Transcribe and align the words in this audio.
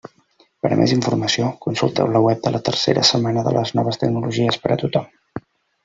Per 0.61 0.69
a 0.75 0.77
més 0.79 0.93
informació, 0.95 1.51
consulteu 1.67 2.09
la 2.15 2.23
web 2.29 2.43
de 2.47 2.55
la 2.57 2.63
tercera 2.71 3.07
setmana 3.13 3.47
de 3.49 3.57
les 3.61 3.75
noves 3.81 4.05
tecnologies 4.05 4.63
per 4.65 4.77
a 4.79 4.81
tothom. 4.85 5.11